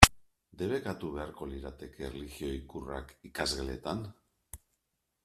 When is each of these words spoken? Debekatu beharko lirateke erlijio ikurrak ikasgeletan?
Debekatu 0.61 1.09
beharko 1.17 1.47
lirateke 1.51 2.07
erlijio 2.07 2.49
ikurrak 2.61 3.15
ikasgeletan? 3.33 4.03